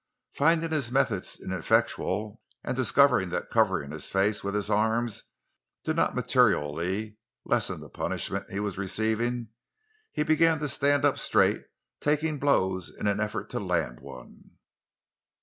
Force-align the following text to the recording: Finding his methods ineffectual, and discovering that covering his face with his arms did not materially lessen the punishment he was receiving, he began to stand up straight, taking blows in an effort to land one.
Finding 0.33 0.71
his 0.71 0.91
methods 0.91 1.39
ineffectual, 1.39 2.41
and 2.63 2.75
discovering 2.75 3.29
that 3.29 3.51
covering 3.51 3.91
his 3.91 4.09
face 4.09 4.43
with 4.43 4.55
his 4.55 4.67
arms 4.67 5.25
did 5.83 5.95
not 5.95 6.15
materially 6.15 7.17
lessen 7.45 7.81
the 7.81 7.87
punishment 7.91 8.49
he 8.49 8.59
was 8.59 8.79
receiving, 8.79 9.49
he 10.11 10.23
began 10.23 10.57
to 10.57 10.67
stand 10.67 11.05
up 11.05 11.19
straight, 11.19 11.61
taking 11.99 12.39
blows 12.39 12.89
in 12.89 13.05
an 13.05 13.19
effort 13.19 13.47
to 13.51 13.59
land 13.59 13.99
one. 13.99 14.57